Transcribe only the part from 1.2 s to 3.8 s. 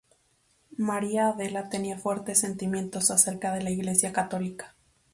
Adela tenía fuertes sentimientos acerca de la